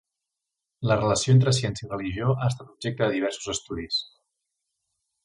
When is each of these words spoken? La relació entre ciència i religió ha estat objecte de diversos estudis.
La 0.91 0.95
relació 1.01 1.35
entre 1.35 1.53
ciència 1.57 1.87
i 1.87 1.91
religió 1.91 2.29
ha 2.37 2.49
estat 2.53 2.71
objecte 2.73 3.03
de 3.05 3.13
diversos 3.17 3.53
estudis. 3.55 4.01